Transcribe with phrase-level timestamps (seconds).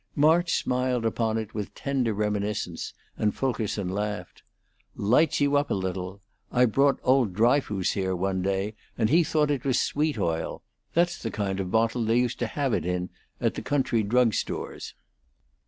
[0.15, 4.41] March smiled upon it with tender reminiscence, and Fulkerson laughed.
[4.95, 6.21] "Lights you up a little.
[6.51, 10.63] I brought old Dryfoos here one day, and he thought it was sweet oil;
[10.95, 14.33] that's the kind of bottle they used to have it in at the country drug
[14.33, 14.95] stores."